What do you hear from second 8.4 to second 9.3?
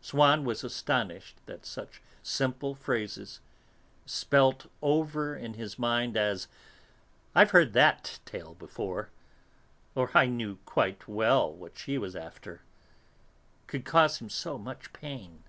before,"